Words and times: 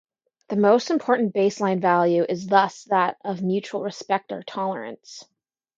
The 0.49 0.55
most 0.55 0.89
important 0.89 1.35
baseline 1.35 1.79
value 1.79 2.25
is 2.27 2.47
thus 2.47 2.85
that 2.85 3.17
of 3.23 3.43
mutual 3.43 3.83
respect 3.83 4.31
or 4.31 4.41
tolerance. 4.41 5.25